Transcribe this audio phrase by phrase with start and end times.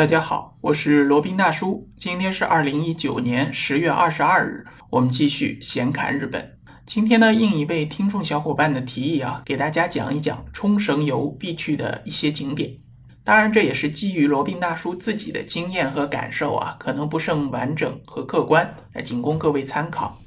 [0.00, 1.86] 大家好，我是罗宾大叔。
[1.98, 6.56] 今天是二零一九年十月二十二日，我们继续闲侃日本。
[6.86, 12.78] 今天呢，应一位听众小伙伴的提议啊，给大家讲一讲冲绳游必去的一些景点。
[13.22, 20.18] 当然，这也是基于罗宾大叔自己的经验和感受啊，可能不甚完整和客观，来仅供各位参考。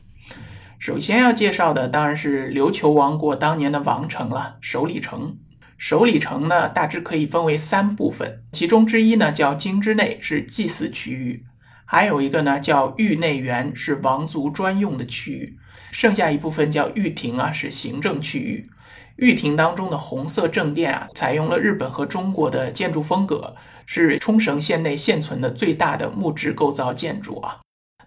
[0.77, 5.35] 首先要介绍的当然是琉球王国当年的王城了——首里城。
[5.77, 11.43] 首里城呢，大致可以分为三部分，其中之一呢叫京之内，是祭祀区域；
[11.85, 15.57] 还有一个呢叫域内园，是王族专用的区域；
[15.91, 18.69] 剩下一部分叫御庭啊，是行政区域。
[19.17, 23.55] 御庭当中的红色正殿啊，采用了日本和中国的建筑风格，
[23.85, 27.59] 是冲绳县内现存的最大的木质构造建筑啊。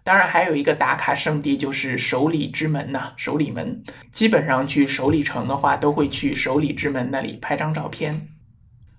[0.07, 3.83] 当然，还有一个打卡圣地就是首里之门呐，首里门。
[4.13, 8.29] 基本上去首里城的话，都会去首里之门那里拍张照片。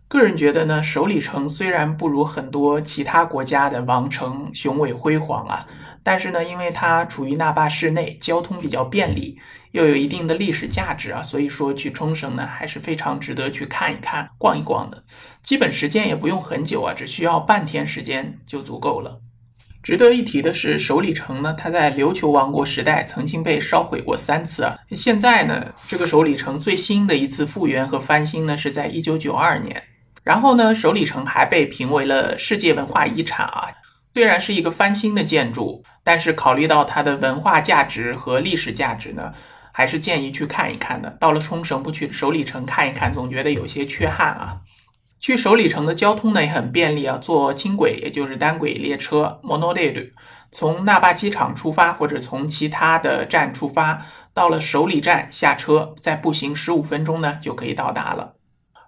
[0.10, 5.66] 个人觉得呢，首里城虽然不如很多其他国家的王城雄伟辉煌啊，
[6.04, 9.40] 但是呢，因为它处于那霸市内，交通比较便利，
[9.72, 15.02] 又有一定的历史价值啊，所以说去冲绳呢还是非常值得去看一看、逛一逛的。
[15.42, 19.22] 基本时间也不用很久啊，只需要半天时间就足够了。
[19.84, 24.78] 值得一提的是，首里城呢，它在琉球王国时代曾经被烧毁过三次啊。
[24.92, 29.82] 现在呢，这个首里城最新的一次复原和翻新呢，是在一九九二年。
[30.24, 33.70] 然后呢，首里城还被评为了世界文化遗产啊。
[34.14, 39.32] 虽然是一个翻新的建筑，但是考虑到它的文化价值和历史价值呢，
[39.72, 41.10] 还是建议去看一看的。
[41.20, 44.58] 到了冲绳不去首里城看一看，总觉得有些缺憾啊。
[45.20, 50.12] 去首里城的交通呢也很便利啊，坐轻轨也就是单轨列车 Monorail，
[50.52, 58.36] 从那霸机场出发或者从其他的站出发，到了首里站下车，再步行十五分钟呢就可以到达了。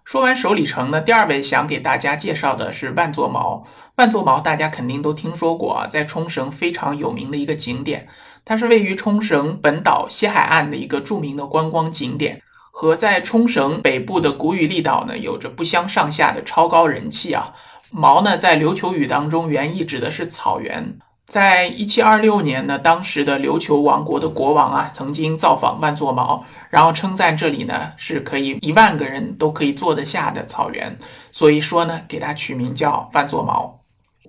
[0.06, 3.68] 说完首里城呢，第二位想给大家介绍的是万座毛。
[3.98, 8.08] 万座毛大家肯定都听说过啊，在冲绳非常有名的一个景点，
[8.46, 12.42] 它是位于冲绳本岛西海岸的一个著名的观光景点。
[12.82, 17.54] 和在冲绳北部的古宇利岛呢，有着不相上下的超高人气啊。
[17.92, 20.98] 毛呢，在琉球语当中原意指的是草原。
[21.28, 30.98] 在一七二六年呢，当时的琉球王国的国王啊，曾经造访万座毛，然后称赞这里呢是可以一万个人都可以坐得下的草原，
[31.32, 33.78] 所以说呢，给它取名叫万座毛。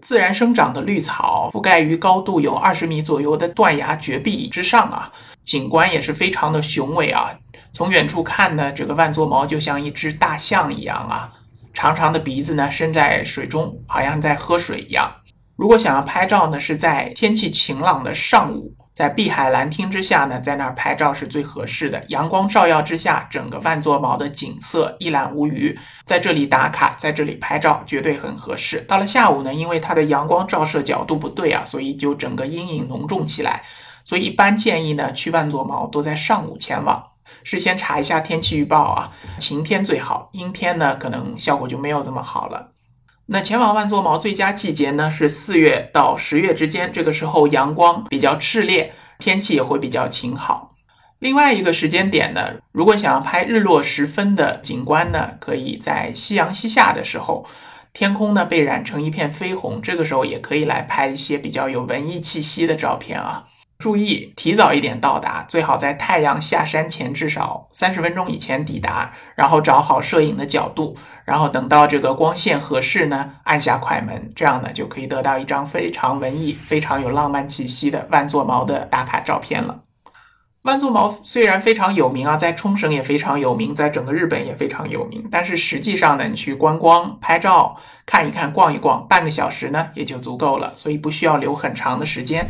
[0.02, 5.12] 自然生长的绿草覆盖于高度有二十米左右的断崖绝壁之上啊，
[5.44, 7.30] 景观也是非常的雄伟啊。
[7.72, 11.32] 从远处看呢，这个万座毛就像一只大象一样啊，
[11.72, 15.10] 长长的鼻子呢伸在水中，好像在喝水一样。
[15.56, 22.02] 如果想要拍照呢，是在天气晴朗的上午，在碧海蓝天之下呢，在那儿拍照是最合适的。
[22.08, 28.80] 阳光照耀之下，整个万座毛的景色一览无余，在这里打卡，在这里拍照绝对很合适。
[28.88, 33.62] 到了下午呢，因为它的阳光照射角度不对啊，所以就整个阴影浓重起来。
[34.02, 37.09] 所以一般建议呢，去万座毛都在上午前往。
[37.42, 42.72] 事先查一下天气预报啊，晴天最好，阴天呢可能效果就没有这么好了。
[43.26, 50.74] 那前往万座毛最佳季节呢是四月到十月之间，这个时候阳光比较炽烈，天气也会比较晴好。
[51.20, 57.46] 另外一个时间点呢，如果想要拍日落时分的景观呢，可以在夕阳西下的时候，
[57.92, 63.46] 天空呢被染成一片绯红，这个时候也可以来拍一些比较有文艺气息的照片啊。
[63.80, 79.80] 注意提早一点到达，最好在太阳下山前至少三十分钟以前抵达，然后找好摄影的角度，然后等到这个光线合适呢，按下快门，这样呢就可以得到一张非常文艺、非常有浪漫气息的万座毛的打卡照片了。
[80.62, 87.74] 万座毛虽然非常有名啊，在冲绳也非常有名，在整个日本也非常有名，但是实际上呢，你去观光、拍照、
[88.04, 92.46] 看一看、逛一逛，半个小时呢也就足够了，所以不需要留很长的时间。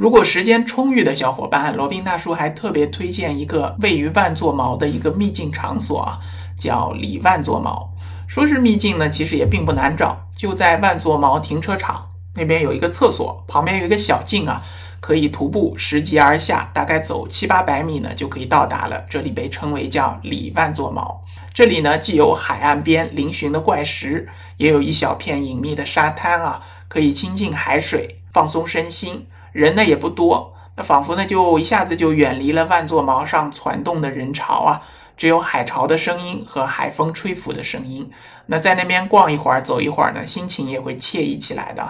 [0.00, 6.18] 如果时间充裕的小伙伴，罗宾大叔还特别推荐一个位于万座毛的一个秘境场所啊，
[6.58, 7.92] 叫里万座毛。
[8.26, 14.62] 说是秘境呢，其实也并不难找，就在万座毛停车场那边有一个厕所，旁边有一个小径啊，
[15.00, 19.04] 可以徒步拾级而下，大概走七八百米呢就可以到达了。
[19.06, 21.22] 这里被称为叫里万座毛。
[21.52, 24.26] 这里呢既有海岸边嶙峋的怪石，
[24.56, 29.26] 也有一小片隐秘的沙滩啊，可以亲近海水，放松身心。
[29.52, 34.82] 人呢也不多，那仿佛呢就一下子就远离了万座毛上攒动的人潮啊，
[35.16, 38.10] 只有海潮的声音和海风吹拂的声音。
[38.46, 41.88] 那在那边逛一会儿、走一会儿呢，心情也会惬意起来的。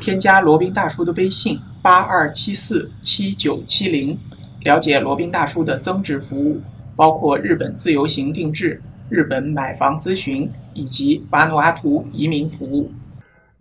[0.00, 4.18] 添加罗宾大叔的微信八二七四七九七零，
[4.64, 6.60] 了解罗宾大叔的增值服务，
[6.96, 12.90] 包括日本自由行定制、日本买房咨询以及瓦努阿图移民服务。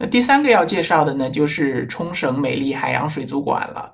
[0.02, 3.94] 那第三个要介绍的呢，就是冲绳美丽海洋水族馆了。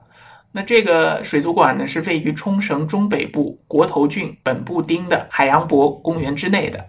[0.53, 6.85] 那这个水族馆呢，是位于冲绳中北部国头郡本部町的海洋博公园之内的。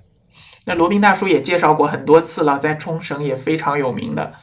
[0.67, 4.35] 那罗宾大叔也介绍过很多次了，在冲绳也非常有名的。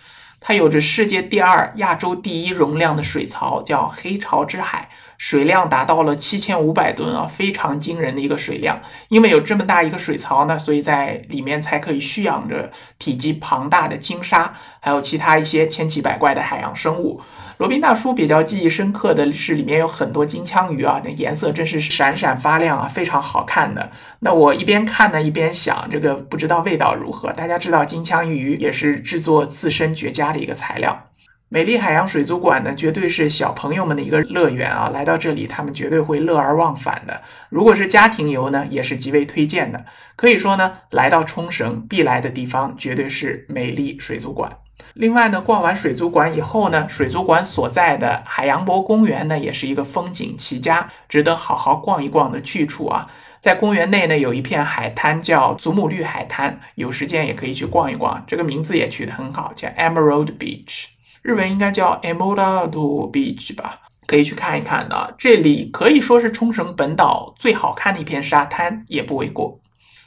[0.42, 8.82] 它有着世界第二、亚洲第一容量的水槽，叫黑潮之海，水量达到了七千五百吨啊，非常惊人的一个水量。
[9.10, 17.22] 因为有这么大一个水槽呢，所以在里面才可以蓄养着体积庞大的鲸鲨，还有其他一些千奇百怪的海洋生物。
[17.58, 23.90] 罗宾大叔比较记忆深刻的是，里面有很多金枪鱼啊，那颜色真是闪闪发亮啊，非常好看的。
[24.20, 27.32] 那我一边看呢，一边想，这个不知道味道如何。
[27.32, 31.08] 大家知道，金枪鱼也是制作刺身绝佳的一个材料。
[31.56, 37.22] 美丽海洋水族馆呢，绝对是小朋友们的一个乐园啊，来到这里，他们绝对会乐而忘返的。
[37.48, 39.86] 如果是家庭游呢，也是极为推荐的。
[40.18, 44.52] 可以说呢，来到冲绳必来的地方，绝对是美丽水族馆。
[44.96, 53.10] 另外呢，逛完水族馆以后呢，水族馆所在的海洋博公园呢，也是一个风景奇佳、值得好好逛一逛的去处啊。
[53.40, 58.22] 在公园内呢，有一片海滩叫祖母绿海滩，有时间也可以去逛一逛。
[58.28, 60.88] 这个名字也取得很好，叫 Emerald Beach，
[61.26, 62.70] 日文应该叫 Emerald
[63.10, 65.16] Beach 吧，可以去看一看的。
[65.18, 69.60] 这里可以说是冲绳本岛最好看的一片沙滩，也不为过。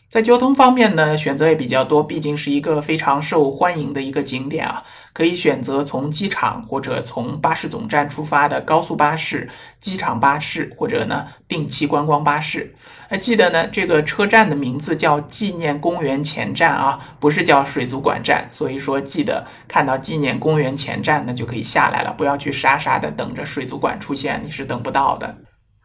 [0.09, 4.83] 在交通方面呢，选择也比较多，毕竟是一个非常受欢迎的一个景点啊。
[5.13, 9.47] 可以选择从机场或者从巴士总站出发的高速巴士、
[9.81, 12.75] 机场巴士，或者呢定期观光巴士。
[13.07, 18.49] 还记得呢，这个车站的名字叫纪念公园前站啊，不是叫水族馆站。
[18.51, 25.37] 所以说，记得看到纪念公园前站，那就可以下来了，不要去傻傻的等着水族馆出现，你是等不到的。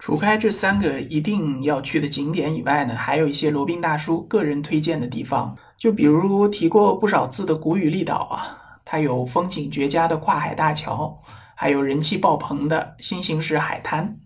[0.06, 11.22] 除开这三个一定要去的景点以外呢，还有一些罗宾大叔个人推荐的地方，就比如提过不少次的古屿立岛啊，它有风景绝佳的跨海大桥，
[11.56, 14.18] 还有人气爆棚的新形式海滩。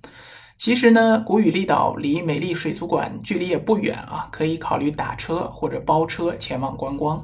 [0.58, 7.24] 其实呢，古屿立岛离美丽水族馆距离也不远啊，可以考虑打车或者包车前往观光。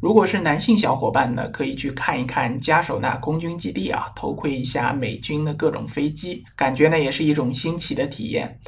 [0.00, 8.58] 如果是男性小伙伴呢，可以去看一看加手纳空军基地啊，偷窥一下美军的各种飞机，感觉呢也是一种新奇的体验。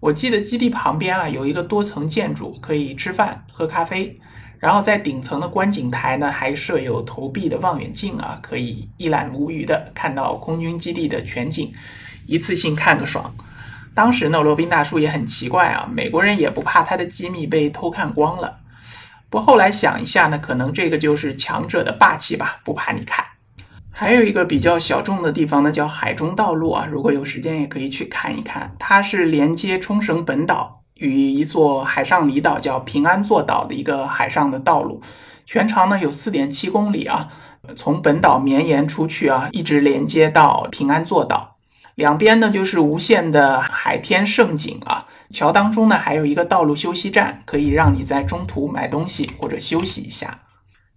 [0.00, 4.18] 我记得基地旁边啊有一个多层建筑，可以吃饭喝咖啡，
[4.58, 11.72] 然后在顶层的观景台呢还设有投币的望远镜啊，可以一览无余的看到空军基地的全景，
[12.26, 13.32] 一次性看个爽。
[13.94, 18.56] 当时呢，罗宾大叔也很奇怪啊，美国人也不怕他的机密被偷看光了。
[19.30, 23.24] 不后来想一下呢，可能这个就是强者的霸气吧，不怕你看。
[23.92, 28.74] 还有一个比较小众的地方呢，叫海中道路啊，如果有时间也可以去看一看。
[28.78, 35.00] 它是连接冲绳本岛与一座海上离岛叫平安座岛的一个海上的道路，
[35.46, 37.28] 全长呢有四点七公里啊，
[37.76, 41.58] 从本岛绵延出去啊，一直连接到平安座岛。
[42.00, 50.38] 两边呢就是无限的海天盛景啊，桥当中呢还有一个道路休息站，可以让你在中途买东西或者休息一下。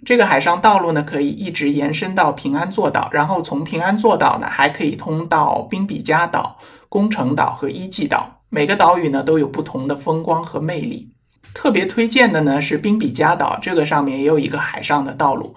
[0.05, 6.57] 这个海上道路呢可以一直延伸到平安座岛，然后从平安座岛呢还可以通到宾比加岛、
[6.87, 8.39] 宫城岛和伊纪岛。
[8.47, 11.11] 每个岛屿呢都有不同的风光和魅力。
[11.53, 15.53] 特别推荐的呢是宾比加岛，这个上面也有一个海上的道路。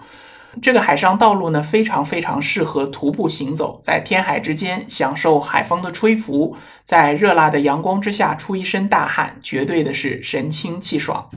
[0.61, 11.29] 这个海上道路呢，非常非常适合徒步行走，在天海之间享受海风的吹拂，在热辣的阳光之下出一身大汗，绝对的是神清气爽。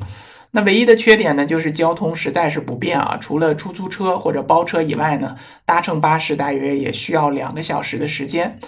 [0.53, 8.59] 那唯一的缺点呢，就是交通实在是不便啊，除了出租车或者包车以外呢，搭乘巴士大约也需要两个小时的时间。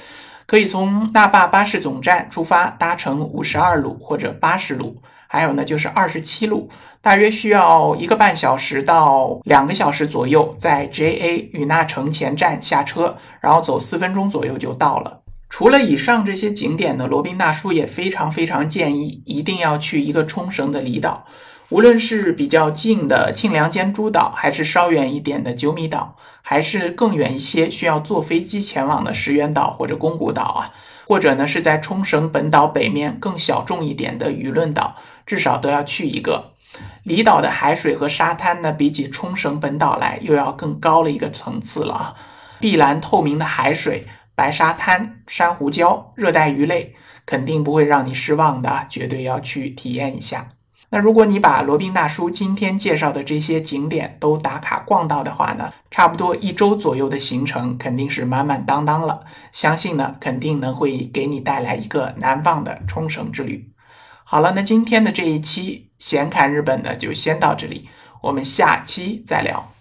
[0.46, 6.68] 可以从那霸巴士总站出发，搭乘五十二路或者八十路，还有呢就是二十七路。
[7.00, 15.22] 大约需要一个半小时到两个小时左右，在 JA 与那城前站下车，然后走四分钟左右就到了。
[15.48, 21.24] 除了以上这些景点呢，罗宾大叔也非常非常建议一定要去一个冲绳的离岛，
[21.70, 30.70] 无论是比较近的庆良间诸岛，还是稍远一点的九米岛，还是更远一些需要坐飞机前往的石垣岛或者宫古岛啊，
[31.12, 36.54] 或者呢是在冲绳本岛北面更小众一点的舆论岛，至少都要去一个。
[37.02, 42.14] 离岛的海水和沙滩呢，比起冲绳本岛来，又要更高了一个层次了啊！
[42.60, 46.94] 碧蓝透明的海水、白沙滩、珊瑚礁、热带鱼类，
[47.26, 50.48] 肯定不会让你失望的，绝对要去体验一下。
[50.94, 59.20] 那如果你把罗宾大叔今天介绍的这些景点都打卡逛到的话呢，差不多一周左右的行程肯定是满满当当了。
[59.52, 63.72] 相信呢，肯定能会给你带来一个难忘的冲绳之旅。
[64.22, 65.88] 好了，那今天的这一期。
[65.98, 67.88] 闲侃日本呢，就先到这里，
[68.20, 69.71] 我们下期再聊。